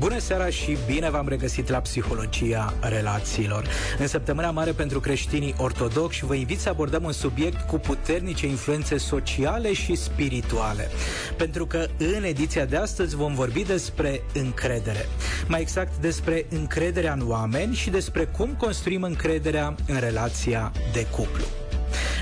Bună 0.00 0.18
seara 0.18 0.48
și 0.48 0.76
bine 0.86 1.10
v-am 1.10 1.28
regăsit 1.28 1.68
la 1.68 1.78
Psihologia 1.78 2.74
Relațiilor. 2.80 3.66
În 3.98 4.06
săptămâna 4.06 4.50
mare 4.50 4.72
pentru 4.72 5.00
creștinii 5.00 5.54
ortodoxi 5.58 6.24
vă 6.24 6.34
invit 6.34 6.60
să 6.60 6.68
abordăm 6.68 7.04
un 7.04 7.12
subiect 7.12 7.60
cu 7.60 7.78
puternice 7.78 8.46
influențe 8.46 8.98
sociale 8.98 9.72
și 9.72 9.94
spirituale. 9.94 10.88
Pentru 11.36 11.66
că 11.66 11.86
în 12.16 12.24
ediția 12.24 12.64
de 12.64 12.76
astăzi 12.76 13.16
vom 13.16 13.34
vorbi 13.34 13.64
despre 13.64 14.22
încredere. 14.34 15.08
Mai 15.46 15.60
exact 15.60 15.96
despre 15.96 16.46
încrederea 16.48 17.12
în 17.12 17.22
oameni 17.28 17.74
și 17.74 17.90
despre 17.90 18.24
cum 18.24 18.54
construim 18.58 19.02
încrederea 19.02 19.74
în 19.86 19.98
relația 19.98 20.72
de 20.92 21.06
cuplu. 21.06 21.59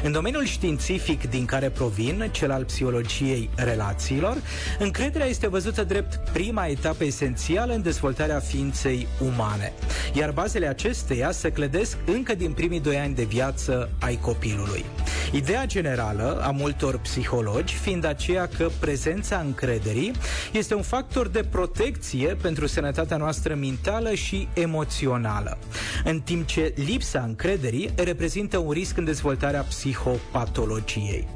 În 0.03 0.13
domeniul 0.13 0.45
științific 0.45 1.31
din 1.31 1.45
care 1.45 1.71
provin, 1.71 2.29
cel 2.31 2.51
al 2.51 2.65
psihologiei 2.65 3.51
relațiilor, 3.55 4.37
încrederea 4.79 5.27
este 5.27 5.49
văzută 5.49 5.85
drept 5.85 6.31
prima 6.33 6.67
etapă 6.67 7.05
esențială 7.05 7.73
în 7.73 7.83
dezvoltarea 7.83 8.39
ființei 8.39 9.07
umane, 9.21 9.73
iar 10.13 10.31
bazele 10.31 10.67
acesteia 10.67 11.31
se 11.31 11.51
clădesc 11.51 11.97
încă 12.07 12.35
din 12.35 12.53
primii 12.53 12.81
doi 12.81 12.97
ani 12.97 13.15
de 13.15 13.25
viață 13.25 13.91
ai 14.01 14.17
copilului. 14.17 14.85
Ideea 15.33 15.67
generală 15.67 16.41
a 16.43 16.51
multor 16.51 16.99
psihologi 16.99 17.75
fiind 17.75 18.05
aceea 18.05 18.49
că 18.57 18.69
prezența 18.81 19.39
încrederii 19.39 20.13
este 20.53 20.75
un 20.75 20.83
factor 20.83 21.29
de 21.29 21.45
protecție 21.51 22.37
pentru 22.43 22.67
sănătatea 22.67 23.17
noastră 23.17 23.55
mentală 23.55 24.15
și 24.15 24.49
emoțională, 24.55 25.59
în 26.05 26.21
timp 26.21 26.47
ce 26.47 26.73
lipsa 26.77 27.21
încrederii 27.21 27.91
reprezintă 27.97 28.59
un 28.59 28.71
risc 28.71 28.97
în 28.97 29.05
dezvoltarea 29.05 29.61
psihopatologiei. 29.61 31.29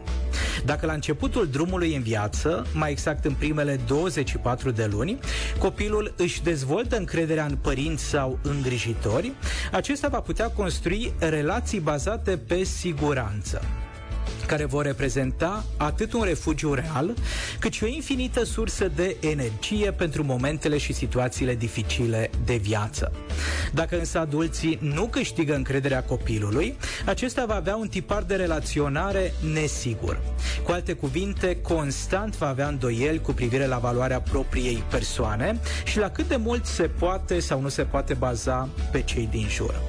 Dacă 0.64 0.86
la 0.86 0.92
începutul 0.92 1.48
drumului 1.48 1.94
în 1.94 2.02
viață, 2.02 2.66
mai 2.74 2.90
exact 2.90 3.24
în 3.24 3.34
primele 3.34 3.80
24 3.86 4.70
de 4.70 4.88
luni, 4.90 5.18
copilul 5.58 6.14
își 6.16 6.42
dezvoltă 6.42 6.96
încrederea 6.96 7.44
în 7.44 7.56
părinți 7.56 8.04
sau 8.04 8.38
îngrijitori, 8.42 9.32
acesta 9.72 10.08
va 10.08 10.20
putea 10.20 10.48
construi 10.48 11.12
relații 11.18 11.80
bazate 11.80 12.36
pe 12.36 12.64
siguranță 12.64 13.62
care 14.52 14.64
vor 14.64 14.84
reprezenta 14.84 15.64
atât 15.76 16.12
un 16.12 16.22
refugiu 16.22 16.74
real, 16.74 17.14
cât 17.58 17.72
și 17.72 17.84
o 17.84 17.86
infinită 17.86 18.44
sursă 18.44 18.88
de 18.94 19.16
energie 19.20 19.92
pentru 19.92 20.24
momentele 20.24 20.78
și 20.78 20.92
situațiile 20.92 21.54
dificile 21.54 22.30
de 22.44 22.56
viață. 22.56 23.12
Dacă 23.74 23.98
însă 23.98 24.18
adulții 24.18 24.78
nu 24.80 25.06
câștigă 25.06 25.54
încrederea 25.54 26.02
copilului, 26.02 26.76
acesta 27.06 27.44
va 27.46 27.54
avea 27.54 27.76
un 27.76 27.88
tipar 27.88 28.22
de 28.22 28.34
relaționare 28.34 29.32
nesigur. 29.52 30.20
Cu 30.62 30.70
alte 30.72 30.92
cuvinte, 30.92 31.60
constant 31.60 32.36
va 32.36 32.48
avea 32.48 32.68
îndoieli 32.68 33.20
cu 33.20 33.32
privire 33.32 33.66
la 33.66 33.78
valoarea 33.78 34.20
propriei 34.20 34.84
persoane 34.90 35.60
și 35.84 35.98
la 35.98 36.10
cât 36.10 36.28
de 36.28 36.36
mult 36.36 36.66
se 36.66 36.82
poate 36.82 37.40
sau 37.40 37.60
nu 37.60 37.68
se 37.68 37.82
poate 37.82 38.14
baza 38.14 38.68
pe 38.90 39.02
cei 39.02 39.28
din 39.30 39.46
jur. 39.48 39.80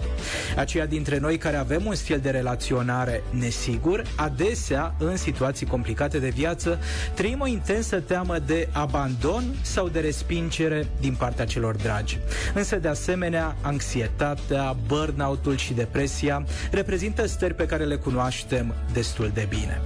Aceia 0.55 0.85
dintre 0.85 1.17
noi 1.17 1.37
care 1.37 1.55
avem 1.55 1.85
un 1.85 1.95
stil 1.95 2.19
de 2.19 2.29
relaționare 2.29 3.23
nesigur, 3.29 4.03
adesea, 4.15 4.52
în 4.97 5.17
situații 5.17 5.65
complicate 5.65 6.19
de 6.19 6.29
viață, 6.29 6.79
trăim 7.13 7.39
o 7.41 7.47
intensă 7.47 7.99
teamă 7.99 8.39
de 8.39 8.67
abandon 8.71 9.43
sau 9.61 9.87
de 9.87 9.99
respingere 9.99 10.87
din 10.99 11.15
partea 11.15 11.45
celor 11.45 11.75
dragi. 11.75 12.19
Însă, 12.53 12.75
de 12.75 12.87
asemenea, 12.87 13.55
anxietatea, 13.61 14.75
burnout-ul 14.87 15.57
și 15.57 15.73
depresia 15.73 16.45
reprezintă 16.71 17.25
stări 17.25 17.53
pe 17.53 17.65
care 17.65 17.83
le 17.83 17.95
cunoaștem 17.95 18.73
destul 18.93 19.31
de 19.33 19.45
bine. 19.49 19.81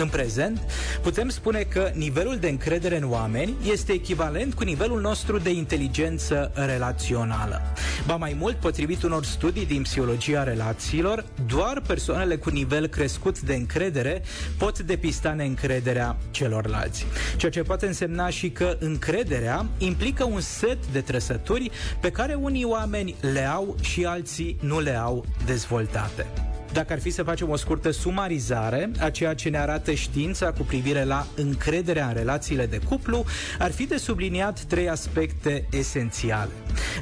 În 0.00 0.08
prezent, 0.08 0.60
putem 1.02 1.28
spune 1.28 1.60
că 1.60 1.90
nivelul 1.94 2.36
de 2.36 2.48
încredere 2.48 2.96
în 2.96 3.10
oameni 3.10 3.54
este 3.70 3.92
echivalent 3.92 4.54
cu 4.54 4.64
nivelul 4.64 5.00
nostru 5.00 5.38
de 5.38 5.50
inteligență 5.50 6.52
relațională. 6.54 7.62
Ba 8.06 8.16
mai 8.16 8.36
mult, 8.38 8.56
potrivit 8.56 9.02
unor 9.02 9.24
studii 9.24 9.66
din 9.66 9.82
psihologia 9.82 10.42
relațiilor, 10.42 11.24
doar 11.46 11.82
persoanele 11.86 12.36
cu 12.36 12.50
nivel 12.50 12.86
crescut 12.86 13.40
de 13.40 13.54
încredere 13.54 14.22
pot 14.58 14.78
depista 14.78 15.32
neîncrederea 15.32 16.16
celorlalți. 16.30 17.06
Ceea 17.36 17.50
ce 17.50 17.62
poate 17.62 17.86
însemna 17.86 18.28
și 18.28 18.50
că 18.50 18.76
încrederea 18.80 19.66
implică 19.78 20.24
un 20.24 20.40
set 20.40 20.86
de 20.92 21.00
trăsături 21.00 21.70
pe 22.00 22.10
care 22.10 22.34
unii 22.34 22.64
oameni 22.64 23.14
le 23.32 23.46
au 23.46 23.76
și 23.80 24.04
alții 24.04 24.56
nu 24.60 24.80
le 24.80 24.96
au 24.96 25.24
dezvoltate. 25.46 26.26
Dacă 26.74 26.92
ar 26.92 27.00
fi 27.00 27.10
să 27.10 27.22
facem 27.22 27.50
o 27.50 27.56
scurtă 27.56 27.90
sumarizare 27.90 28.90
a 29.00 29.10
ceea 29.10 29.34
ce 29.34 29.48
ne 29.48 29.58
arată 29.58 29.92
știința 29.92 30.52
cu 30.52 30.62
privire 30.62 31.04
la 31.04 31.26
încrederea 31.36 32.06
în 32.06 32.14
relațiile 32.14 32.66
de 32.66 32.78
cuplu, 32.78 33.24
ar 33.58 33.72
fi 33.72 33.86
de 33.86 33.96
subliniat 33.96 34.60
trei 34.60 34.88
aspecte 34.88 35.66
esențiale. 35.70 36.50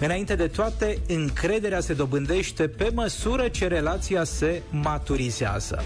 Înainte 0.00 0.34
de 0.34 0.46
toate, 0.46 0.98
încrederea 1.08 1.80
se 1.80 1.94
dobândește 1.94 2.68
pe 2.68 2.90
măsură 2.94 3.48
ce 3.48 3.66
relația 3.66 4.24
se 4.24 4.62
maturizează. 4.70 5.84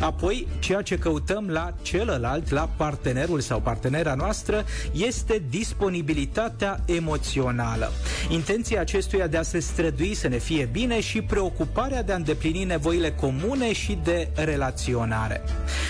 Apoi, 0.00 0.46
ceea 0.58 0.82
ce 0.82 0.98
căutăm 0.98 1.48
la 1.48 1.74
celălalt, 1.82 2.50
la 2.50 2.70
partenerul 2.76 3.40
sau 3.40 3.60
partenera 3.60 4.14
noastră, 4.14 4.64
este 4.92 5.42
disponibilitatea 5.48 6.80
emoțională. 6.86 7.92
Intenția 8.28 8.80
acestuia 8.80 9.26
de 9.26 9.36
a 9.36 9.42
se 9.42 9.58
strădui 9.58 10.14
să 10.14 10.28
ne 10.28 10.38
fie 10.38 10.68
bine 10.72 11.00
și 11.00 11.22
preocuparea 11.22 12.02
de 12.02 12.12
a 12.12 12.16
îndeplini 12.16 12.64
nevoile 12.64 13.10
comune 13.10 13.72
și 13.72 13.98
de 14.04 14.28
relaționare. 14.34 15.42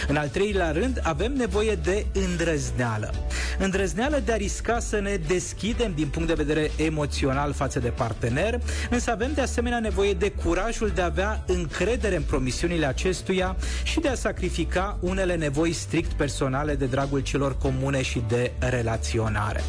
În 0.08 0.16
al 0.16 0.28
treilea 0.28 0.70
rând, 0.70 1.00
avem 1.02 1.32
nevoie 1.32 1.75
de 1.75 2.06
îndrăzneală. 2.12 3.14
Îndrăzneală 3.58 4.22
de 4.25 4.32
a 4.32 4.36
risca 4.36 4.78
să 4.78 5.00
ne 5.00 5.16
deschidem 5.26 5.92
din 5.94 6.08
punct 6.08 6.28
de 6.28 6.34
vedere 6.34 6.70
emoțional 6.76 7.52
față 7.52 7.78
de 7.78 7.88
partener, 7.88 8.60
însă 8.90 9.10
avem 9.10 9.30
de 9.34 9.40
asemenea 9.40 9.80
nevoie 9.80 10.12
de 10.12 10.30
curajul 10.30 10.92
de 10.94 11.00
a 11.00 11.04
avea 11.04 11.44
încredere 11.46 12.16
în 12.16 12.22
promisiunile 12.22 12.86
acestuia 12.86 13.56
și 13.82 13.97
de 14.00 14.09
a 14.09 14.14
sacrifica 14.14 14.98
unele 15.00 15.34
nevoi 15.34 15.72
strict 15.72 16.12
personale 16.12 16.75
de 16.75 16.86
dragul 16.86 17.20
celor 17.20 17.59
comune 17.59 18.03
și 18.03 18.22
de 18.28 18.53
relaționare. 18.59 19.60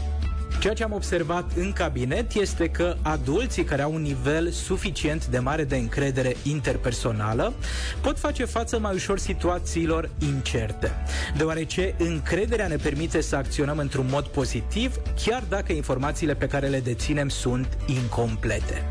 Ceea 0.60 0.74
ce 0.74 0.84
am 0.84 0.94
observat 0.94 1.52
în 1.56 1.72
cabinet 1.72 2.34
este 2.34 2.68
că 2.68 2.96
adulții 3.02 3.64
care 3.64 3.82
au 3.82 3.94
un 3.94 4.02
nivel 4.02 4.50
suficient 4.52 5.26
de 5.26 5.40
mare 5.40 5.64
de 5.64 5.76
încredere 5.76 6.36
interpersonală 6.44 7.54
pot 8.02 8.20
face 8.20 8.46
față 8.46 8.80
mai 8.80 8.94
ușor 8.94 9.20
situațiilor 9.20 10.10
incerte, 10.20 10.92
deoarece 11.38 11.96
încrederea 11.98 12.68
ne 12.68 12.76
permite 12.76 13.22
să 13.22 13.36
acționăm 13.36 13.78
într-un 13.78 14.08
mod 14.10 14.26
pozitiv, 14.26 14.96
chiar 15.26 15.44
dacă 15.50 15.74
informațiile 15.74 16.36
pe 16.36 16.48
care 16.48 16.68
le 16.68 16.80
deținem 16.80 17.30
sunt 17.30 17.78
incomplete. 17.86 18.84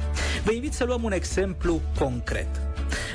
Vă 0.44 0.53
invit 0.53 0.72
să 0.72 0.84
luăm 0.84 1.03
un 1.03 1.12
exemplu 1.12 1.81
concret. 1.98 2.67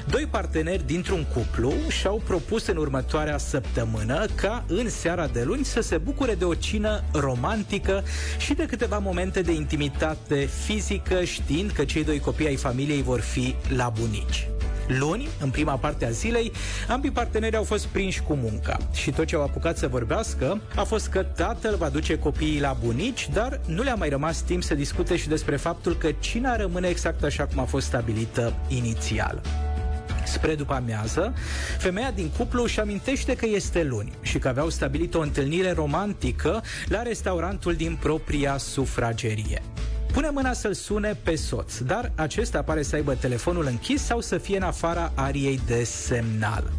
Doi 0.09 0.27
parteneri 0.31 0.85
dintr-un 0.85 1.25
cuplu 1.33 1.73
și-au 1.87 2.21
propus 2.25 2.67
în 2.67 2.77
următoarea 2.77 3.37
săptămână 3.37 4.25
ca 4.35 4.63
în 4.67 4.89
seara 4.89 5.27
de 5.27 5.43
luni 5.43 5.65
să 5.65 5.81
se 5.81 5.97
bucure 5.97 6.33
de 6.33 6.45
o 6.45 6.53
cină 6.53 7.03
romantică 7.13 8.03
și 8.37 8.53
de 8.53 8.65
câteva 8.65 8.97
momente 8.97 9.41
de 9.41 9.51
intimitate 9.51 10.49
fizică, 10.65 11.23
știind 11.23 11.71
că 11.71 11.85
cei 11.85 12.03
doi 12.03 12.19
copii 12.19 12.47
ai 12.47 12.55
familiei 12.55 13.01
vor 13.01 13.19
fi 13.19 13.55
la 13.75 13.93
bunici. 13.99 14.47
Luni, 14.87 15.27
în 15.41 15.49
prima 15.49 15.73
parte 15.75 16.05
a 16.05 16.09
zilei, 16.09 16.51
ambii 16.87 17.11
parteneri 17.11 17.55
au 17.55 17.63
fost 17.63 17.85
prinși 17.85 18.21
cu 18.21 18.33
munca 18.33 18.77
și 18.93 19.11
tot 19.11 19.25
ce 19.25 19.35
au 19.35 19.41
apucat 19.41 19.77
să 19.77 19.87
vorbească 19.87 20.61
a 20.75 20.83
fost 20.83 21.07
că 21.07 21.23
tatăl 21.23 21.75
va 21.75 21.89
duce 21.89 22.19
copiii 22.19 22.59
la 22.59 22.77
bunici, 22.83 23.29
dar 23.33 23.59
nu 23.65 23.83
le-a 23.83 23.95
mai 23.95 24.09
rămas 24.09 24.41
timp 24.41 24.63
să 24.63 24.75
discute 24.75 25.15
și 25.15 25.27
despre 25.27 25.55
faptul 25.55 25.95
că 25.95 26.11
cina 26.19 26.55
rămâne 26.55 26.87
exact 26.87 27.23
așa 27.23 27.45
cum 27.45 27.59
a 27.59 27.65
fost 27.65 27.85
stabilită 27.85 28.53
inițial. 28.67 29.41
Spre 30.25 30.55
după 30.55 30.73
amiază, 30.73 31.33
femeia 31.77 32.11
din 32.11 32.29
cuplu 32.37 32.63
își 32.63 32.79
amintește 32.79 33.35
că 33.35 33.45
este 33.45 33.83
luni 33.83 34.11
și 34.21 34.39
că 34.39 34.47
aveau 34.47 34.69
stabilit 34.69 35.13
o 35.13 35.21
întâlnire 35.21 35.71
romantică 35.71 36.63
la 36.87 37.01
restaurantul 37.01 37.73
din 37.73 37.97
propria 38.01 38.57
sufragerie. 38.57 39.61
Pune 40.13 40.29
mâna 40.29 40.53
să-l 40.53 40.73
sune 40.73 41.17
pe 41.23 41.35
soț, 41.35 41.77
dar 41.77 42.11
acesta 42.15 42.61
pare 42.61 42.81
să 42.81 42.95
aibă 42.95 43.13
telefonul 43.13 43.65
închis 43.65 44.03
sau 44.03 44.19
să 44.19 44.37
fie 44.37 44.57
în 44.57 44.63
afara 44.63 45.11
ariei 45.15 45.59
de 45.65 45.83
semnal. 45.83 46.71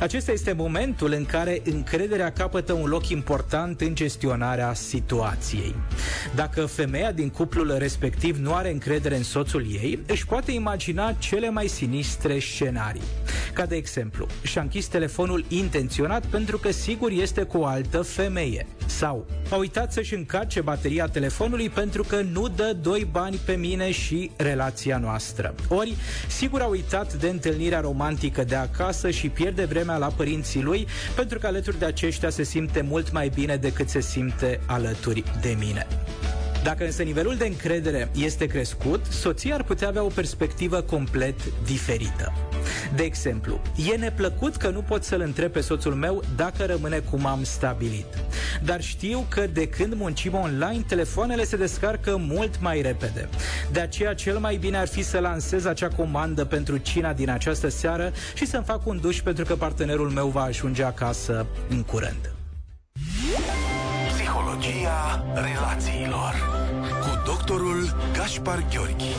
Acesta 0.00 0.32
este 0.32 0.52
momentul 0.52 1.12
în 1.12 1.24
care 1.24 1.62
încrederea 1.64 2.32
capătă 2.32 2.72
un 2.72 2.88
loc 2.88 3.08
important 3.08 3.80
în 3.80 3.94
gestionarea 3.94 4.74
situației. 4.74 5.74
Dacă 6.34 6.66
femeia 6.66 7.12
din 7.12 7.28
cuplul 7.28 7.74
respectiv 7.78 8.36
nu 8.38 8.54
are 8.54 8.70
încredere 8.70 9.16
în 9.16 9.22
soțul 9.22 9.66
ei, 9.70 9.98
își 10.06 10.26
poate 10.26 10.52
imagina 10.52 11.12
cele 11.12 11.50
mai 11.50 11.66
sinistre 11.66 12.38
scenarii. 12.38 13.02
Ca 13.52 13.66
de 13.66 13.76
exemplu, 13.76 14.26
și-a 14.42 14.60
închis 14.60 14.86
telefonul 14.86 15.44
intenționat 15.48 16.26
pentru 16.26 16.58
că 16.58 16.70
sigur 16.70 17.10
este 17.10 17.42
cu 17.42 17.58
o 17.58 17.66
altă 17.66 18.02
femeie. 18.02 18.66
Sau 19.02 19.26
a 19.50 19.56
uitat 19.56 19.92
să-și 19.92 20.14
încarce 20.14 20.60
bateria 20.60 21.06
telefonului 21.06 21.68
pentru 21.68 22.02
că 22.02 22.20
nu 22.32 22.48
dă 22.48 22.76
doi 22.82 23.08
bani 23.10 23.40
pe 23.44 23.52
mine 23.52 23.90
și 23.90 24.30
relația 24.36 24.98
noastră. 24.98 25.54
Ori, 25.68 25.94
sigur 26.28 26.60
a 26.60 26.66
uitat 26.66 27.14
de 27.14 27.28
întâlnirea 27.28 27.80
romantică 27.80 28.44
de 28.44 28.54
acasă 28.54 29.10
și 29.10 29.28
pierde 29.28 29.64
vremea 29.64 29.96
la 29.96 30.06
părinții 30.06 30.62
lui 30.62 30.86
pentru 31.16 31.38
că 31.38 31.46
alături 31.46 31.78
de 31.78 31.84
aceștia 31.84 32.30
se 32.30 32.42
simte 32.42 32.80
mult 32.80 33.12
mai 33.12 33.28
bine 33.34 33.56
decât 33.56 33.88
se 33.88 34.00
simte 34.00 34.60
alături 34.66 35.24
de 35.40 35.56
mine. 35.58 35.86
Dacă 36.62 36.84
însă 36.84 37.02
nivelul 37.02 37.36
de 37.36 37.46
încredere 37.46 38.10
este 38.14 38.46
crescut, 38.46 39.04
soția 39.06 39.54
ar 39.54 39.62
putea 39.62 39.88
avea 39.88 40.04
o 40.04 40.10
perspectivă 40.14 40.80
complet 40.80 41.62
diferită. 41.64 42.32
De 42.96 43.02
exemplu, 43.02 43.60
e 43.92 43.96
neplăcut 43.96 44.56
că 44.56 44.68
nu 44.68 44.82
pot 44.82 45.04
să-l 45.04 45.20
întreb 45.20 45.52
pe 45.52 45.60
soțul 45.60 45.94
meu 45.94 46.22
dacă 46.36 46.64
rămâne 46.64 46.98
cum 46.98 47.26
am 47.26 47.44
stabilit. 47.44 48.06
Dar 48.64 48.80
știu 48.80 49.26
că 49.28 49.46
de 49.52 49.68
când 49.68 49.94
muncim 49.94 50.34
online, 50.34 50.84
telefoanele 50.86 51.44
se 51.44 51.56
descarcă 51.56 52.16
mult 52.16 52.60
mai 52.60 52.82
repede. 52.82 53.28
De 53.72 53.80
aceea, 53.80 54.14
cel 54.14 54.38
mai 54.38 54.56
bine 54.56 54.76
ar 54.76 54.88
fi 54.88 55.02
să 55.02 55.18
lansez 55.18 55.64
acea 55.64 55.88
comandă 55.88 56.44
pentru 56.44 56.76
cina 56.76 57.12
din 57.12 57.30
această 57.30 57.68
seară 57.68 58.12
și 58.34 58.46
să-mi 58.46 58.64
fac 58.64 58.86
un 58.86 59.00
duș 59.00 59.20
pentru 59.20 59.44
că 59.44 59.54
partenerul 59.56 60.10
meu 60.10 60.28
va 60.28 60.42
ajunge 60.42 60.84
acasă 60.84 61.46
în 61.68 61.82
curând. 61.82 62.32
Psihologia 64.08 65.24
relațiilor 65.34 66.34
cu 67.00 67.22
doctorul 67.24 67.96
Gaspar 68.12 68.64
Gheorghi. 68.70 69.14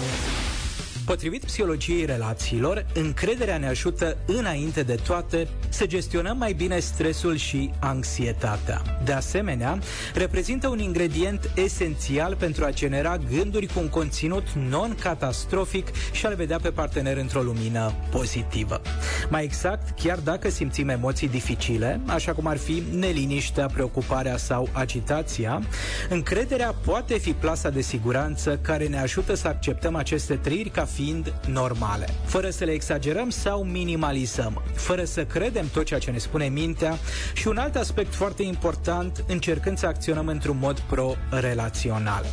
Potrivit 1.05 1.45
psihologiei 1.45 2.05
relațiilor, 2.05 2.85
încrederea 2.93 3.57
ne 3.57 3.67
ajută 3.67 4.17
înainte 4.25 4.83
de 4.83 4.95
toate 4.95 5.47
să 5.69 5.85
gestionăm 5.85 6.37
mai 6.37 6.53
bine 6.53 6.79
stresul 6.79 7.35
și 7.35 7.71
anxietatea. 7.79 8.81
De 9.05 9.11
asemenea, 9.11 9.79
reprezintă 10.13 10.67
un 10.67 10.79
ingredient 10.79 11.51
esențial 11.55 12.35
pentru 12.35 12.65
a 12.65 12.69
genera 12.69 13.17
gânduri 13.17 13.65
cu 13.65 13.79
un 13.79 13.89
conținut 13.89 14.47
non-catastrofic 14.69 15.87
și 16.11 16.25
a-l 16.25 16.35
vedea 16.35 16.59
pe 16.59 16.69
partener 16.69 17.17
într-o 17.17 17.41
lumină 17.41 17.93
pozitivă. 18.11 18.81
Mai 19.29 19.43
exact, 19.43 19.99
chiar 19.99 20.19
dacă 20.19 20.49
simțim 20.49 20.89
emoții 20.89 21.29
dificile, 21.29 22.01
așa 22.05 22.33
cum 22.33 22.47
ar 22.47 22.57
fi 22.57 22.83
neliniștea, 22.91 23.65
preocuparea 23.65 24.37
sau 24.37 24.69
agitația, 24.71 25.61
încrederea 26.09 26.75
poate 26.85 27.17
fi 27.17 27.31
plasa 27.31 27.69
de 27.69 27.81
siguranță 27.81 28.59
care 28.61 28.87
ne 28.87 28.99
ajută 28.99 29.33
să 29.33 29.47
acceptăm 29.47 29.95
aceste 29.95 30.35
trăiri 30.35 30.69
ca 30.69 30.85
fiind 30.93 31.33
normale, 31.47 32.05
fără 32.25 32.49
să 32.49 32.63
le 32.63 32.71
exagerăm 32.71 33.29
sau 33.29 33.63
minimalizăm, 33.63 34.63
fără 34.73 35.03
să 35.03 35.25
credem 35.25 35.69
tot 35.73 35.85
ceea 35.85 35.99
ce 35.99 36.11
ne 36.11 36.17
spune 36.17 36.45
mintea. 36.45 36.97
Și 37.33 37.47
un 37.47 37.57
alt 37.57 37.75
aspect 37.75 38.13
foarte 38.13 38.43
important, 38.43 39.23
încercând 39.27 39.77
să 39.77 39.85
acționăm 39.85 40.27
într-un 40.27 40.57
mod 40.59 40.79
pro-relațional. 40.79 42.25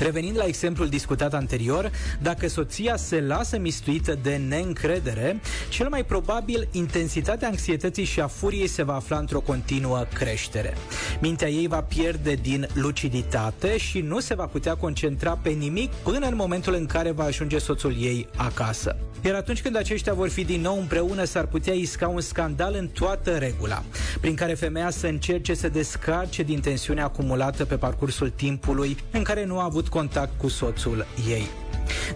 Revenind 0.00 0.36
la 0.36 0.44
exemplul 0.44 0.88
discutat 0.88 1.34
anterior, 1.34 1.90
dacă 2.22 2.48
soția 2.48 2.96
se 2.96 3.20
lasă 3.20 3.58
mistuită 3.58 4.18
de 4.22 4.40
neîncredere, 4.48 5.40
cel 5.68 5.88
mai 5.88 6.04
probabil 6.04 6.68
intensitatea 6.72 7.48
anxietății 7.48 8.04
și 8.04 8.20
a 8.20 8.26
furiei 8.26 8.66
se 8.66 8.82
va 8.82 8.94
afla 8.94 9.18
într-o 9.18 9.40
continuă 9.40 10.06
creștere. 10.14 10.74
Mintea 11.20 11.48
ei 11.48 11.66
va 11.66 11.82
pierde 11.82 12.34
din 12.34 12.66
luciditate 12.74 13.78
și 13.78 14.00
nu 14.00 14.20
se 14.20 14.34
va 14.34 14.46
putea 14.46 14.74
concentra 14.74 15.38
pe 15.42 15.50
nimic 15.50 15.92
până 15.92 16.26
în 16.26 16.36
momentul 16.36 16.74
în 16.74 16.86
care 16.86 17.10
va 17.10 17.24
ajunge 17.24 17.58
soțul 17.58 17.96
ei 17.98 18.28
acasă. 18.36 18.96
Iar 19.24 19.34
atunci 19.34 19.62
când 19.62 19.76
aceștia 19.76 20.12
vor 20.12 20.28
fi 20.28 20.44
din 20.44 20.60
nou 20.60 20.78
împreună, 20.78 21.24
s-ar 21.24 21.46
putea 21.46 21.72
isca 21.72 22.08
un 22.08 22.20
scandal 22.20 22.74
în 22.78 22.88
toată 22.88 23.30
regula, 23.30 23.82
prin 24.20 24.34
care 24.34 24.54
femeia 24.54 24.90
să 24.90 25.06
încerce 25.06 25.54
să 25.54 25.68
descarce 25.68 26.42
din 26.42 26.60
tensiunea 26.60 27.04
acumulată 27.04 27.64
pe 27.64 27.76
parcursul 27.76 28.30
timpului 28.30 28.96
în 29.10 29.22
care 29.22 29.44
nu 29.44 29.58
a 29.58 29.64
avut 29.64 29.88
contact 29.90 30.38
cu 30.38 30.48
soțul 30.48 31.06
ei. 31.28 31.48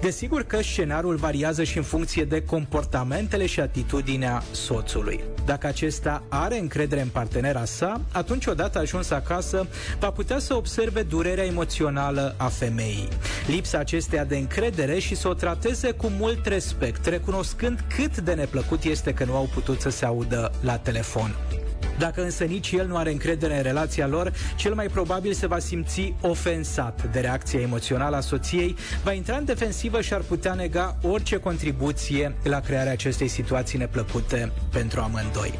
Desigur 0.00 0.42
că 0.42 0.62
scenariul 0.62 1.16
variază 1.16 1.62
și 1.62 1.76
în 1.76 1.82
funcție 1.82 2.24
de 2.24 2.42
comportamentele 2.42 3.46
și 3.46 3.60
atitudinea 3.60 4.42
soțului. 4.50 5.24
Dacă 5.44 5.66
acesta 5.66 6.22
are 6.28 6.58
încredere 6.58 7.00
în 7.00 7.08
partenera 7.08 7.64
sa, 7.64 8.00
atunci 8.12 8.46
odată 8.46 8.78
ajuns 8.78 9.10
acasă, 9.10 9.66
va 9.98 10.10
putea 10.10 10.38
să 10.38 10.54
observe 10.54 11.02
durerea 11.02 11.44
emoțională 11.44 12.34
a 12.38 12.46
femeii, 12.46 13.08
lipsa 13.46 13.78
acesteia 13.78 14.24
de 14.24 14.36
încredere 14.36 14.98
și 14.98 15.14
să 15.14 15.28
o 15.28 15.34
trateze 15.34 15.90
cu 15.90 16.06
mult 16.18 16.46
respect, 16.46 17.06
recunoscând 17.06 17.84
cât 17.96 18.20
de 18.20 18.34
neplăcut 18.34 18.84
este 18.84 19.14
că 19.14 19.24
nu 19.24 19.36
au 19.36 19.48
putut 19.54 19.80
să 19.80 19.88
se 19.88 20.04
audă 20.04 20.52
la 20.60 20.76
telefon. 20.76 21.34
Dacă 21.98 22.22
însă 22.22 22.44
nici 22.44 22.72
el 22.72 22.86
nu 22.86 22.96
are 22.96 23.10
încredere 23.10 23.56
în 23.56 23.62
relația 23.62 24.06
lor, 24.06 24.32
cel 24.56 24.74
mai 24.74 24.86
probabil 24.86 25.32
se 25.32 25.46
va 25.46 25.58
simți 25.58 26.14
ofensat 26.20 27.12
de 27.12 27.20
reacția 27.20 27.60
emoțională 27.60 28.16
a 28.16 28.20
soției, 28.20 28.76
va 29.04 29.12
intra 29.12 29.36
în 29.36 29.44
defensivă 29.44 30.00
și 30.00 30.14
ar 30.14 30.20
putea 30.20 30.54
nega 30.54 30.96
orice 31.02 31.36
contribuție 31.36 32.34
la 32.42 32.60
crearea 32.60 32.92
acestei 32.92 33.28
situații 33.28 33.78
neplăcute 33.78 34.52
pentru 34.72 35.00
amândoi. 35.00 35.58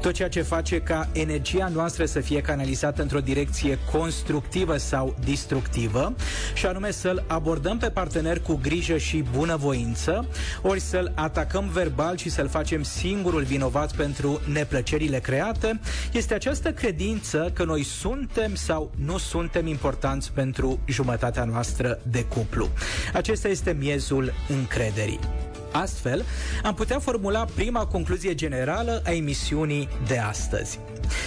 Tot 0.00 0.12
ceea 0.12 0.28
ce 0.28 0.42
face 0.42 0.80
ca 0.80 1.08
energia 1.12 1.70
noastră 1.74 2.04
să 2.04 2.20
fie 2.20 2.40
canalizată 2.40 3.02
într-o 3.02 3.20
direcție 3.20 3.78
constructivă 3.92 4.76
sau 4.76 5.16
distructivă, 5.24 6.14
și 6.54 6.66
anume 6.66 6.90
să-l 6.90 7.24
abordăm 7.26 7.78
pe 7.78 7.90
partener 7.90 8.40
cu 8.40 8.58
grijă 8.62 8.96
și 8.96 9.24
bunăvoință, 9.36 10.26
ori 10.62 10.80
să-l 10.80 11.12
atacăm 11.14 11.68
verbal 11.72 12.16
și 12.16 12.30
să-l 12.30 12.48
facem 12.48 12.82
singurul 12.82 13.42
vinovat 13.42 13.94
pentru 13.96 14.40
neplăcerile 14.52 15.18
create, 15.18 15.80
este 16.12 16.34
această 16.34 16.72
credință 16.72 17.50
că 17.54 17.64
noi 17.64 17.82
suntem 17.82 18.54
sau 18.54 18.90
nu 18.96 19.18
suntem 19.18 19.66
importanți 19.66 20.32
pentru 20.32 20.78
jumătatea 20.84 21.44
noastră 21.44 21.98
de 22.02 22.24
cuplu. 22.24 22.68
Acesta 23.12 23.48
este 23.48 23.76
miezul 23.78 24.32
încrederii. 24.48 25.35
Astfel, 25.80 26.24
am 26.62 26.74
putea 26.74 26.98
formula 26.98 27.44
prima 27.54 27.86
concluzie 27.86 28.34
generală 28.34 29.02
a 29.04 29.10
emisiunii 29.12 29.88
de 30.06 30.18
astăzi. 30.18 30.78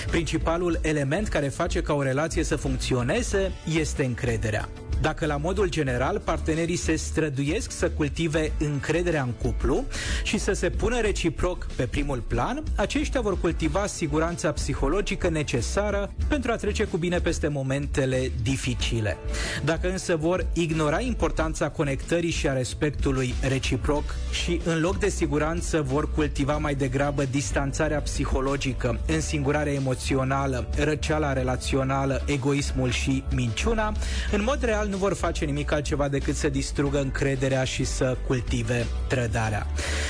Principalul 0.08 0.80
element 0.82 1.28
care 1.28 1.48
face 1.48 1.82
ca 1.82 1.94
o 1.94 2.02
relație 2.02 2.44
să 2.44 2.56
funcționeze 2.56 3.52
este 3.78 4.04
încrederea. 4.04 4.70
Dacă 5.02 5.26
la 5.26 5.38
modul 5.38 5.70
general 5.70 6.20
partenerii 6.20 6.76
se 6.76 6.96
străduiesc 6.96 7.72
să 7.72 7.90
cultive 7.90 8.52
încrederea 8.60 9.22
în 9.22 9.32
cuplu 9.32 9.86
și 10.24 10.38
să 10.38 10.54
se 10.54 10.70
pună 10.70 11.00
reciproc 11.00 11.68
pe 11.76 11.84
primul 11.84 12.24
plan, 12.28 12.64
aceștia 12.76 13.22
vor 13.22 13.40
cultiva 13.40 13.86
siguranța 13.86 14.52
psihologică 14.52 15.30
necesară 15.30 16.12
pentru 16.28 16.52
a 16.52 16.56
trece 16.56 16.84
cu 16.84 16.98
bine 16.98 17.20
peste 17.20 17.48
momentele 17.48 18.32
dificile. 18.44 19.18
Dacă 19.64 19.90
însă 19.90 20.16
vor 20.16 20.46
ignora 20.54 21.00
importanța 21.00 21.70
conectării 21.70 22.32
și 22.32 22.48
a 22.48 22.54
respectului 22.54 23.34
reciproc 23.42 24.16
și 24.32 24.62
în 24.66 24.80
loc 24.80 25.00
de 25.00 25.10
siguranță 25.10 25.82
vor 25.82 26.12
cultiva 26.14 26.58
mai 26.58 26.76
degrabă 26.76 27.24
distanțarea 27.24 28.00
psihologică, 28.00 29.00
însingurarea 29.08 29.74
emoțională, 29.74 30.70
răceala 30.78 31.34
relațională, 31.34 32.24
egoismul 32.26 32.92
și 32.92 33.24
minciuna, 33.34 33.94
în 34.32 34.44
mod 34.44 34.64
real 34.64 34.88
nu 34.90 34.98
vor 34.98 35.14
face 35.14 35.46
nimic 35.46 35.72
altceva 35.72 36.08
decât 36.08 36.36
să 36.36 36.50
distrugă 36.50 37.00
încrederea 37.00 37.64
și 37.64 37.84
să 37.84 38.18
cultive 38.28 38.86
trădarea. 39.08 39.68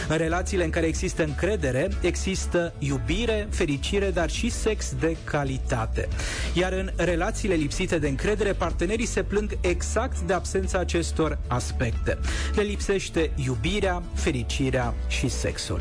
În 0.08 0.18
relațiile 0.18 0.64
în 0.64 0.70
care 0.70 0.86
există 0.86 1.24
încredere, 1.24 1.90
există 2.02 2.74
iubire, 2.78 3.48
fericire, 3.50 4.12
dar 4.12 4.30
și 4.30 4.50
sex 4.50 4.94
de 5.00 5.18
calitate. 5.24 6.08
Iar 6.54 6.72
în 6.72 6.92
relațiile 6.96 7.56
lipsite 7.56 8.00
de 8.00 8.08
încredere, 8.08 8.54
partenerii 8.54 9.06
se 9.06 9.24
plâng 9.24 9.58
exact 9.62 10.20
de 10.20 10.34
absența 10.34 10.80
acestor 10.80 11.38
aspecte. 11.48 12.18
Le 12.56 12.62
lipsește 12.62 13.32
iubirea, 13.36 14.04
fericirea 14.14 14.94
și 15.08 15.30
sexul. 15.30 15.80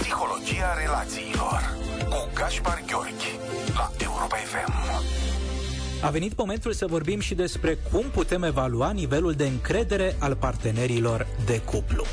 Psihologia 0.00 0.74
relațiilor 0.78 1.76
cu 2.08 2.28
Gaspar 2.34 2.82
Gheorghi 2.86 3.38
la 3.74 3.90
Europa 3.98 4.36
FM. 4.36 5.19
A 6.02 6.10
venit 6.10 6.38
momentul 6.38 6.72
să 6.72 6.86
vorbim 6.86 7.20
și 7.20 7.34
despre 7.34 7.78
cum 7.92 8.04
putem 8.12 8.42
evalua 8.42 8.90
nivelul 8.90 9.32
de 9.32 9.46
încredere 9.46 10.16
al 10.18 10.36
partenerilor 10.36 11.26
de 11.46 11.60
cuplu. 11.60 12.04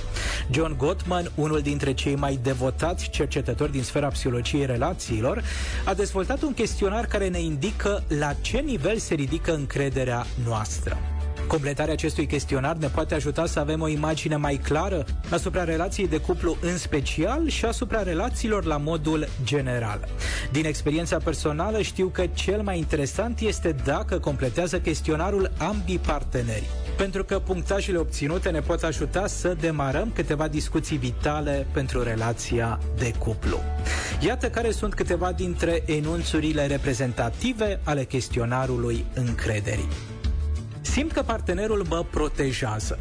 John 0.52 0.78
Gottman, 0.78 1.32
unul 1.36 1.62
dintre 1.62 1.94
cei 1.94 2.16
mai 2.16 2.40
devotați 2.44 3.10
cercetători 3.10 3.72
din 3.72 3.84
sfera 3.84 4.08
psihologiei 4.08 4.66
relațiilor, 4.66 5.44
a 5.86 5.94
dezvoltat 5.94 6.42
un 6.42 6.54
chestionar 6.54 7.06
care 7.06 7.28
ne 7.28 7.40
indică 7.40 8.04
la 8.20 8.34
ce 8.34 8.58
nivel 8.58 8.98
se 8.98 9.14
ridică 9.14 9.54
încrederea 9.54 10.26
noastră. 10.46 11.17
Completarea 11.48 11.94
acestui 11.94 12.26
chestionar 12.28 12.76
ne 12.76 12.88
poate 12.88 13.16
ajuta 13.16 13.46
să 13.46 13.60
avem 13.60 13.82
o 13.82 13.88
imagine 13.88 14.36
mai 14.36 14.56
clară 14.56 15.06
asupra 15.32 15.64
relației 15.64 16.08
de 16.08 16.18
cuplu 16.18 16.58
în 16.62 16.78
special 16.78 17.48
și 17.48 17.66
asupra 17.66 18.04
relațiilor 18.04 18.64
la 18.64 18.78
modul 18.78 19.28
general. 19.44 20.08
Din 20.52 20.66
experiența 20.66 21.18
personală 21.18 21.82
știu 21.82 22.08
că 22.08 22.26
cel 22.34 22.62
mai 22.62 22.78
interesant 22.78 23.40
este 23.40 23.76
dacă 23.84 24.20
completează 24.20 24.80
chestionarul 24.80 25.52
ambii 25.58 26.00
parteneri. 26.00 26.70
pentru 26.98 27.24
că 27.24 27.40
punctajele 27.40 27.98
obținute 27.98 28.50
ne 28.50 28.60
pot 28.60 28.84
ajuta 28.84 29.28
să 29.28 29.56
demarăm 29.60 30.12
câteva 30.16 30.48
discuții 30.48 30.98
vitale 30.98 31.68
pentru 31.72 32.04
relația 32.04 32.80
de 32.98 33.14
cuplu. 33.20 33.60
Iată 34.20 34.50
care 34.50 34.72
sunt 34.72 34.94
câteva 34.94 35.32
dintre 35.32 35.84
enunțurile 35.86 36.66
reprezentative 36.68 37.80
ale 37.84 38.04
chestionarului 38.04 39.06
încrederii. 39.14 39.88
Simt 40.98 41.12
că 41.12 41.22
partenerul 41.22 41.86
mă 41.90 42.06
protejează. 42.10 43.00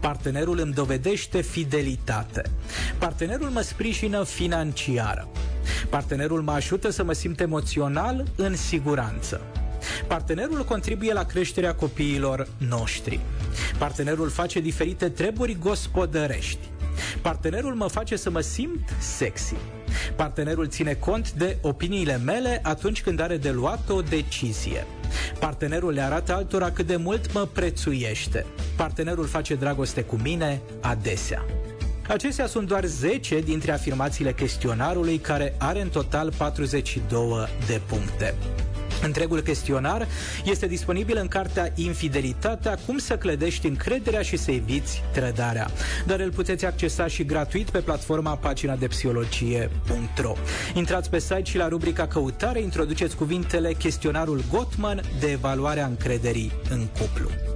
Partenerul 0.00 0.58
îmi 0.58 0.72
dovedește 0.72 1.40
fidelitate. 1.40 2.42
Partenerul 2.98 3.48
mă 3.48 3.60
sprijină 3.60 4.24
financiar. 4.24 5.28
Partenerul 5.88 6.42
mă 6.42 6.52
ajută 6.52 6.90
să 6.90 7.04
mă 7.04 7.12
simt 7.12 7.40
emoțional 7.40 8.24
în 8.36 8.56
siguranță. 8.56 9.40
Partenerul 10.06 10.64
contribuie 10.64 11.12
la 11.12 11.24
creșterea 11.24 11.74
copiilor 11.74 12.48
noștri. 12.68 13.20
Partenerul 13.78 14.28
face 14.28 14.60
diferite 14.60 15.08
treburi 15.08 15.58
gospodărești. 15.58 16.70
Partenerul 17.22 17.74
mă 17.74 17.86
face 17.86 18.16
să 18.16 18.30
mă 18.30 18.40
simt 18.40 18.88
sexy. 18.98 19.54
Partenerul 20.16 20.68
ține 20.68 20.94
cont 20.94 21.32
de 21.32 21.58
opiniile 21.60 22.16
mele 22.24 22.60
atunci 22.62 23.02
când 23.02 23.20
are 23.20 23.36
de 23.36 23.50
luat 23.50 23.88
o 23.88 24.00
decizie. 24.00 24.86
Partenerul 25.38 25.92
le 25.92 26.00
arată 26.00 26.34
altora 26.34 26.70
cât 26.70 26.86
de 26.86 26.96
mult 26.96 27.32
mă 27.32 27.48
prețuiește. 27.52 28.46
Partenerul 28.76 29.26
face 29.26 29.54
dragoste 29.54 30.02
cu 30.02 30.16
mine 30.22 30.60
adesea. 30.80 31.44
Acestea 32.08 32.46
sunt 32.46 32.68
doar 32.68 32.84
10 32.84 33.40
dintre 33.40 33.72
afirmațiile 33.72 34.32
chestionarului 34.32 35.18
care 35.18 35.54
are 35.58 35.80
în 35.80 35.88
total 35.88 36.32
42 36.36 37.48
de 37.66 37.80
puncte. 37.86 38.34
Întregul 39.02 39.40
chestionar 39.40 40.06
este 40.44 40.66
disponibil 40.66 41.16
în 41.20 41.28
cartea 41.28 41.72
Infidelitatea, 41.74 42.78
cum 42.86 42.98
să 42.98 43.16
clădești 43.16 43.66
încrederea 43.66 44.22
și 44.22 44.36
să 44.36 44.50
eviți 44.50 45.02
trădarea. 45.12 45.70
Dar 46.06 46.20
îl 46.20 46.30
puteți 46.32 46.64
accesa 46.64 47.06
și 47.06 47.24
gratuit 47.24 47.70
pe 47.70 47.78
platforma 47.78 48.36
pagina 48.36 48.76
de 48.76 48.86
psihologie.ro. 48.86 50.32
Intrați 50.74 51.10
pe 51.10 51.18
site 51.18 51.42
și 51.44 51.56
la 51.56 51.68
rubrica 51.68 52.06
căutare 52.06 52.60
introduceți 52.60 53.16
cuvintele 53.16 53.72
chestionarul 53.72 54.42
Gottman 54.50 55.00
de 55.20 55.30
evaluare 55.30 55.80
a 55.80 55.86
încrederii 55.86 56.52
în 56.70 56.86
cuplu. 56.86 57.47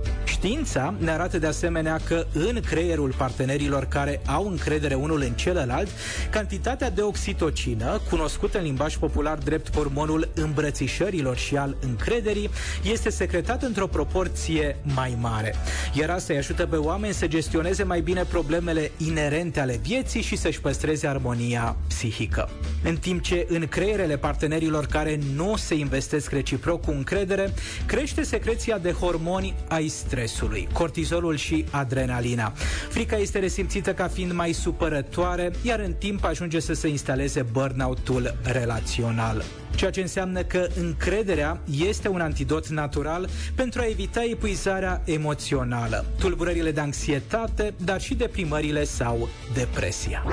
Știința 0.42 0.94
ne 0.98 1.10
arată 1.10 1.38
de 1.38 1.46
asemenea 1.46 2.00
că 2.04 2.26
în 2.32 2.60
creierul 2.60 3.14
partenerilor 3.16 3.84
care 3.84 4.20
au 4.26 4.48
încredere 4.48 4.94
unul 4.94 5.20
în 5.20 5.32
celălalt, 5.32 5.88
cantitatea 6.30 6.90
de 6.90 7.02
oxitocină, 7.02 8.00
cunoscută 8.10 8.58
în 8.58 8.64
limbaj 8.64 8.96
popular 8.96 9.38
drept 9.38 9.76
hormonul 9.76 10.28
îmbrățișărilor 10.34 11.36
și 11.36 11.56
al 11.56 11.76
încrederii, 11.80 12.50
este 12.82 13.10
secretată 13.10 13.66
într-o 13.66 13.86
proporție 13.86 14.76
mai 14.94 15.16
mare. 15.20 15.54
Iar 15.92 16.10
asta 16.10 16.32
îi 16.32 16.38
ajută 16.38 16.66
pe 16.66 16.76
oameni 16.76 17.14
să 17.14 17.26
gestioneze 17.26 17.82
mai 17.82 18.00
bine 18.00 18.24
problemele 18.24 18.90
inerente 18.96 19.60
ale 19.60 19.80
vieții 19.82 20.22
și 20.22 20.36
să-și 20.36 20.60
păstreze 20.60 21.06
armonia 21.06 21.76
psihică. 21.88 22.50
În 22.84 22.96
timp 22.96 23.22
ce 23.22 23.46
în 23.48 23.66
creierele 23.66 24.16
partenerilor 24.16 24.86
care 24.86 25.18
nu 25.34 25.56
se 25.56 25.74
investesc 25.74 26.30
reciproc 26.30 26.84
cu 26.84 26.90
încredere, 26.90 27.54
crește 27.86 28.22
secreția 28.22 28.78
de 28.78 28.92
hormoni 28.92 29.54
ai 29.68 29.88
stresului 29.88 30.30
stresului, 30.32 30.68
cortizolul 30.72 31.36
și 31.36 31.64
adrenalina. 31.70 32.52
Frica 32.88 33.16
este 33.16 33.38
resimțită 33.38 33.94
ca 33.94 34.08
fiind 34.08 34.32
mai 34.32 34.52
supărătoare, 34.52 35.52
iar 35.62 35.80
în 35.80 35.92
timp 35.92 36.24
ajunge 36.24 36.60
să 36.60 36.72
se 36.72 36.88
instaleze 36.88 37.42
burnout-ul 37.42 38.36
relațional 38.42 39.44
ceea 39.76 39.90
ce 39.90 40.00
înseamnă 40.00 40.42
că 40.42 40.66
încrederea 40.80 41.60
este 41.86 42.08
un 42.08 42.20
antidot 42.20 42.68
natural 42.68 43.28
pentru 43.54 43.80
a 43.80 43.86
evita 43.88 44.24
epuizarea 44.24 45.02
emoțională, 45.04 46.04
tulburările 46.18 46.70
de 46.70 46.80
anxietate, 46.80 47.74
dar 47.84 48.00
și 48.00 48.14
deprimările 48.14 48.84
sau 48.84 49.28
depresia. 49.54 50.24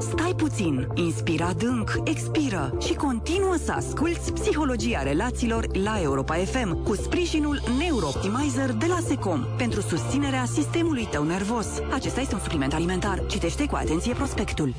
Stai 0.00 0.34
puțin, 0.36 0.86
inspira 0.94 1.46
adânc, 1.46 1.94
expiră 2.04 2.76
și 2.86 2.94
continuă 2.94 3.56
să 3.64 3.72
asculți 3.72 4.32
Psihologia 4.32 5.02
Relațiilor 5.02 5.76
la 5.76 6.00
Europa 6.02 6.34
FM 6.34 6.82
cu 6.82 6.94
sprijinul 6.94 7.62
Neurooptimizer 7.78 8.72
de 8.72 8.86
la 8.86 8.98
Secom 9.06 9.46
pentru 9.56 9.80
susținerea 9.80 10.44
sistemului 10.44 11.08
tău 11.10 11.24
nervos. 11.24 11.66
Acesta 11.92 12.20
este 12.20 12.34
un 12.34 12.40
supliment 12.40 12.74
alimentar. 12.74 13.22
Citește 13.26 13.66
cu 13.66 13.76
atenție 13.76 14.14
prospectul. 14.14 14.74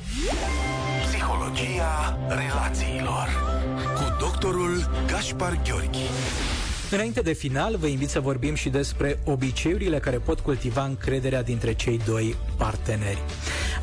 Psihologia 1.06 2.18
Relațiilor 2.28 3.28
cu 3.94 4.16
doctorul 4.18 4.90
Gaspar 5.06 5.60
Gheorghi. 5.64 6.08
Înainte 6.90 7.20
de 7.20 7.32
final, 7.32 7.76
vă 7.76 7.86
invit 7.86 8.08
să 8.08 8.20
vorbim 8.20 8.54
și 8.54 8.68
despre 8.68 9.18
obiceiurile 9.24 9.98
care 9.98 10.16
pot 10.16 10.40
cultiva 10.40 10.84
încrederea 10.84 11.42
dintre 11.42 11.74
cei 11.74 12.00
doi 12.06 12.36
parteneri. 12.56 13.22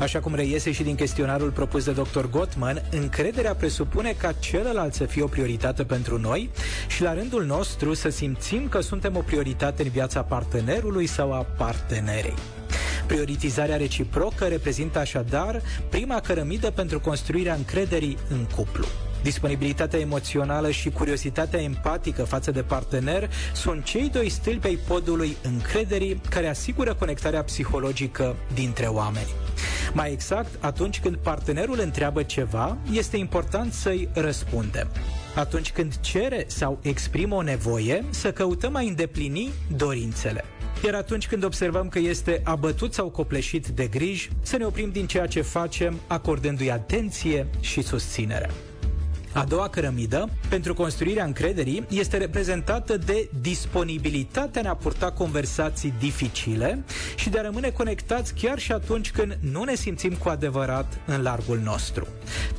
Așa 0.00 0.20
cum 0.20 0.34
reiese 0.34 0.72
și 0.72 0.82
din 0.82 0.94
chestionarul 0.94 1.50
propus 1.50 1.84
de 1.84 1.92
dr. 1.92 2.24
Gottman, 2.30 2.82
încrederea 2.90 3.54
presupune 3.54 4.14
ca 4.18 4.32
celălalt 4.32 4.94
să 4.94 5.04
fie 5.04 5.22
o 5.22 5.26
prioritate 5.26 5.84
pentru 5.84 6.18
noi 6.18 6.50
și 6.88 7.02
la 7.02 7.14
rândul 7.14 7.44
nostru 7.44 7.94
să 7.94 8.08
simțim 8.08 8.68
că 8.68 8.80
suntem 8.80 9.16
o 9.16 9.20
prioritate 9.20 9.82
în 9.82 9.88
viața 9.88 10.22
partenerului 10.22 11.06
sau 11.06 11.32
a 11.32 11.46
partenerei. 11.56 12.34
Prioritizarea 13.06 13.76
reciprocă 13.76 14.44
reprezintă 14.44 14.98
așadar 14.98 15.62
prima 15.88 16.20
cărămidă 16.20 16.70
pentru 16.70 17.00
construirea 17.00 17.54
încrederii 17.54 18.18
în 18.28 18.46
cuplu. 18.56 18.84
Disponibilitatea 19.22 19.98
emoțională 19.98 20.70
și 20.70 20.90
curiozitatea 20.90 21.60
empatică 21.60 22.24
față 22.24 22.50
de 22.50 22.62
partener 22.62 23.30
sunt 23.54 23.84
cei 23.84 24.08
doi 24.08 24.28
stâlpi 24.28 24.66
ai 24.66 24.78
podului 24.86 25.36
încrederii 25.42 26.20
care 26.30 26.48
asigură 26.48 26.94
conectarea 26.94 27.42
psihologică 27.42 28.36
dintre 28.54 28.86
oameni. 28.86 29.49
Mai 29.92 30.12
exact, 30.12 30.64
atunci 30.64 31.00
când 31.00 31.16
partenerul 31.16 31.80
întreabă 31.80 32.22
ceva, 32.22 32.76
este 32.92 33.16
important 33.16 33.72
să-i 33.72 34.08
răspundem. 34.14 34.88
Atunci 35.34 35.72
când 35.72 36.00
cere 36.00 36.44
sau 36.46 36.78
exprimă 36.82 37.34
o 37.34 37.42
nevoie, 37.42 38.04
să 38.10 38.32
căutăm 38.32 38.76
a 38.76 38.80
îndeplini 38.80 39.50
dorințele. 39.76 40.44
Iar 40.84 40.94
atunci 40.94 41.28
când 41.28 41.44
observăm 41.44 41.88
că 41.88 41.98
este 41.98 42.40
abătut 42.44 42.94
sau 42.94 43.08
copleșit 43.08 43.66
de 43.66 43.86
griji, 43.86 44.30
să 44.42 44.56
ne 44.56 44.64
oprim 44.64 44.90
din 44.90 45.06
ceea 45.06 45.26
ce 45.26 45.40
facem, 45.40 46.00
acordându-i 46.06 46.70
atenție 46.70 47.46
și 47.60 47.82
susținere. 47.82 48.50
A 49.32 49.44
doua 49.44 49.68
cărămidă, 49.68 50.28
pentru 50.48 50.74
construirea 50.74 51.24
încrederii, 51.24 51.86
este 51.88 52.16
reprezentată 52.16 52.96
de 52.96 53.28
disponibilitatea 53.40 54.60
în 54.60 54.66
a 54.66 54.74
purta 54.74 55.10
conversații 55.10 55.94
dificile 55.98 56.84
și 57.16 57.28
de 57.28 57.38
a 57.38 57.42
rămâne 57.42 57.70
conectați 57.70 58.34
chiar 58.34 58.58
și 58.58 58.72
atunci 58.72 59.10
când 59.10 59.38
nu 59.40 59.64
ne 59.64 59.74
simțim 59.74 60.12
cu 60.12 60.28
adevărat 60.28 61.00
în 61.06 61.22
largul 61.22 61.58
nostru. 61.64 62.06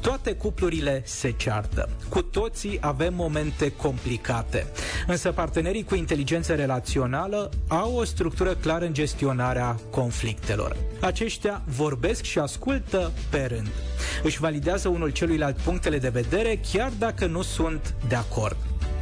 Toate 0.01 0.33
cuplurile 0.33 1.01
se 1.05 1.31
ceartă. 1.31 1.89
Cu 2.09 2.21
toții 2.21 2.77
avem 2.81 3.13
momente 3.13 3.71
complicate. 3.71 4.67
Însă 5.07 5.31
partenerii 5.31 5.83
cu 5.83 5.95
inteligență 5.95 6.53
relațională 6.53 7.49
au 7.67 7.95
o 7.95 8.03
structură 8.03 8.53
clară 8.53 8.85
în 8.85 8.93
gestionarea 8.93 9.79
conflictelor. 9.89 10.75
Aceștia 11.01 11.61
vorbesc 11.65 12.23
și 12.23 12.39
ascultă 12.39 13.11
pe 13.29 13.45
rând. 13.45 13.71
Își 14.23 14.39
validează 14.39 14.87
unul 14.87 15.09
celuilalt 15.09 15.57
punctele 15.57 15.97
de 15.97 16.09
vedere 16.09 16.59
chiar 16.71 16.91
dacă 16.99 17.25
nu 17.25 17.41
sunt 17.41 17.93
de 18.07 18.15
acord. 18.15 18.57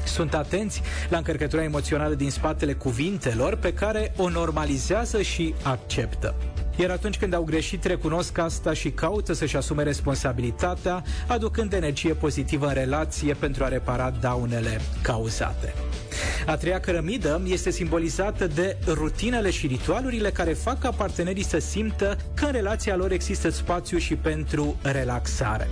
Sunt 0.05 0.33
atenți 0.33 0.81
la 1.09 1.17
încărcătura 1.17 1.63
emoțională 1.63 2.13
din 2.13 2.31
spatele 2.31 2.73
cuvintelor 2.73 3.55
pe 3.55 3.73
care 3.73 4.13
o 4.17 4.29
normalizează 4.29 5.21
și 5.21 5.53
acceptă. 5.63 6.35
Iar 6.79 6.89
atunci 6.89 7.17
când 7.17 7.33
au 7.33 7.43
greșit, 7.43 7.83
recunosc 7.83 8.37
asta 8.37 8.73
și 8.73 8.89
caută 8.89 9.33
să-și 9.33 9.55
asume 9.55 9.83
responsabilitatea, 9.83 11.03
aducând 11.27 11.73
energie 11.73 12.13
pozitivă 12.13 12.67
în 12.67 12.73
relație 12.73 13.33
pentru 13.33 13.63
a 13.63 13.67
repara 13.67 14.13
daunele 14.21 14.81
cauzate. 15.01 15.73
A 16.45 16.55
treia 16.55 16.79
cărămidă 16.79 17.41
este 17.45 17.71
simbolizată 17.71 18.47
de 18.47 18.77
rutinele 18.87 19.49
și 19.49 19.67
ritualurile 19.67 20.29
care 20.29 20.53
fac 20.53 20.79
ca 20.79 20.89
partenerii 20.89 21.43
să 21.43 21.59
simtă 21.59 22.17
că 22.33 22.45
în 22.45 22.51
relația 22.51 22.95
lor 22.95 23.11
există 23.11 23.49
spațiu 23.49 23.97
și 23.97 24.15
pentru 24.15 24.77
relaxare. 24.81 25.67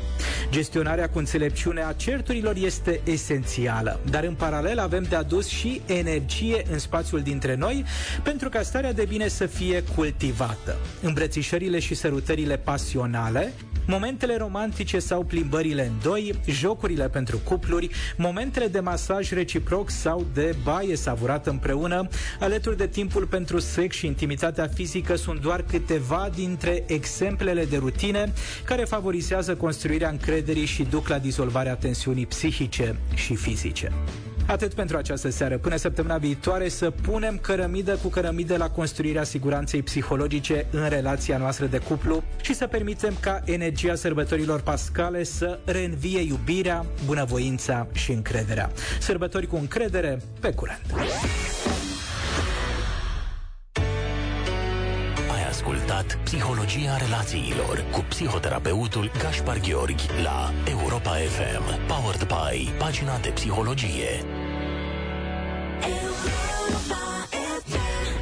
Gestionarea 0.49 1.09
cu 1.09 1.17
înțelepciune 1.17 1.83
a 1.83 1.93
certurilor 1.93 2.55
este 2.55 3.01
esențială, 3.03 3.99
dar 4.09 4.23
în 4.23 4.33
paralel 4.33 4.79
avem 4.79 5.03
de 5.03 5.15
adus 5.15 5.47
și 5.47 5.81
energie 5.85 6.63
în 6.71 6.79
spațiul 6.79 7.21
dintre 7.21 7.55
noi 7.55 7.85
pentru 8.23 8.49
ca 8.49 8.61
starea 8.61 8.93
de 8.93 9.05
bine 9.05 9.27
să 9.27 9.45
fie 9.45 9.83
cultivată. 9.95 10.77
Îmbrățișările 11.01 11.79
și 11.79 11.95
sărutările 11.95 12.57
pasionale 12.57 13.53
momentele 13.87 14.37
romantice 14.37 14.99
sau 14.99 15.23
plimbările 15.23 15.85
în 15.85 15.93
doi, 16.03 16.39
jocurile 16.45 17.09
pentru 17.09 17.37
cupluri, 17.37 17.89
momentele 18.17 18.67
de 18.67 18.79
masaj 18.79 19.31
reciproc 19.31 19.89
sau 19.89 20.25
de 20.33 20.55
baie 20.63 20.95
savurată 20.95 21.49
împreună, 21.49 22.07
alături 22.39 22.77
de 22.77 22.87
timpul 22.87 23.25
pentru 23.25 23.59
sex 23.59 23.95
și 23.95 24.05
intimitatea 24.05 24.67
fizică 24.67 25.15
sunt 25.15 25.41
doar 25.41 25.61
câteva 25.61 26.29
dintre 26.35 26.83
exemplele 26.87 27.65
de 27.65 27.77
rutine 27.77 28.33
care 28.65 28.83
favorizează 28.83 29.55
construirea 29.55 30.09
încrederii 30.09 30.65
și 30.65 30.83
duc 30.83 31.07
la 31.07 31.17
dizolvarea 31.19 31.75
tensiunii 31.75 32.25
psihice 32.25 32.95
și 33.13 33.35
fizice. 33.35 33.91
Atât 34.47 34.73
pentru 34.73 34.97
această 34.97 35.29
seară. 35.29 35.57
Până 35.57 35.75
săptămâna 35.75 36.17
viitoare 36.17 36.69
să 36.69 36.89
punem 36.89 37.37
cărămidă 37.37 37.95
cu 37.95 38.07
cărămidă 38.07 38.57
la 38.57 38.69
construirea 38.69 39.23
siguranței 39.23 39.81
psihologice 39.81 40.65
în 40.71 40.89
relația 40.89 41.37
noastră 41.37 41.65
de 41.65 41.77
cuplu 41.77 42.23
și 42.41 42.53
să 42.53 42.67
permitem 42.67 43.13
ca 43.19 43.41
energia 43.45 43.95
sărbătorilor 43.95 44.61
pascale 44.61 45.23
să 45.23 45.59
reînvie 45.65 46.21
iubirea, 46.21 46.85
bunăvoința 47.05 47.87
și 47.91 48.11
încrederea. 48.11 48.71
Sărbători 48.99 49.47
cu 49.47 49.55
încredere, 49.55 50.21
pe 50.39 50.53
curând! 50.53 50.81
Ascultat 56.07 56.23
Psihologia 56.23 56.97
relațiilor 56.97 57.85
cu 57.91 58.05
psihoterapeutul 58.09 59.11
Gaspar 59.21 59.59
Gheorghi 59.59 60.07
la 60.23 60.53
Europa 60.69 61.11
FM. 61.11 61.63
Powered 61.87 62.27
by 62.27 62.71
pagina 62.77 63.19
de 63.19 63.29
psihologie. 63.29 64.07
Europa 64.15 64.46